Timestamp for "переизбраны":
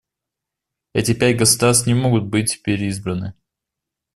2.63-3.35